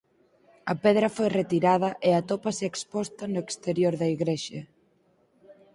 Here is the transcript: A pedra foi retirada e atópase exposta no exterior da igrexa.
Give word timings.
A 0.71 0.73
pedra 0.83 1.07
foi 1.17 1.29
retirada 1.39 1.89
e 2.07 2.09
atópase 2.13 2.65
exposta 2.67 3.23
no 3.33 3.41
exterior 3.49 3.93
da 4.01 4.07
igrexa. 4.15 4.61